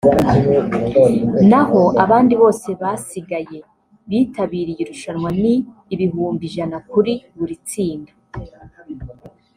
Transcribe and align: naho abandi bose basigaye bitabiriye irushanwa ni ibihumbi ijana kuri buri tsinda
naho 1.49 1.81
abandi 2.03 2.33
bose 2.41 2.69
basigaye 2.81 3.57
bitabiriye 4.09 4.79
irushanwa 4.83 5.29
ni 5.41 5.55
ibihumbi 5.93 6.43
ijana 6.49 6.77
kuri 6.91 7.13
buri 7.37 7.55
tsinda 7.67 8.11